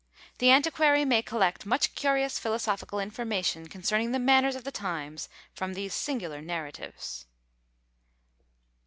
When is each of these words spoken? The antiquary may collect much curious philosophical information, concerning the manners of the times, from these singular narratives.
The 0.39 0.49
antiquary 0.49 1.05
may 1.05 1.21
collect 1.21 1.63
much 1.63 1.93
curious 1.93 2.39
philosophical 2.39 2.99
information, 2.99 3.67
concerning 3.67 4.13
the 4.13 4.17
manners 4.17 4.55
of 4.55 4.63
the 4.63 4.71
times, 4.71 5.29
from 5.53 5.75
these 5.75 5.93
singular 5.93 6.41
narratives. 6.41 7.27